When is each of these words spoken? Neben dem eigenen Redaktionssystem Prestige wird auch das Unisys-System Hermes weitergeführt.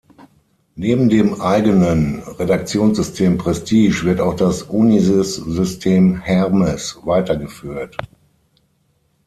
Neben 0.73 1.09
dem 1.09 1.41
eigenen 1.41 2.23
Redaktionssystem 2.23 3.37
Prestige 3.37 4.01
wird 4.03 4.19
auch 4.19 4.33
das 4.33 4.63
Unisys-System 4.63 6.19
Hermes 6.21 6.97
weitergeführt. 7.03 7.97